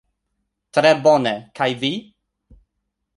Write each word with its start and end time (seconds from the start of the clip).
Tre 0.77 0.93
bone, 1.07 1.33
kaj 1.59 1.69
vi? 1.83 1.91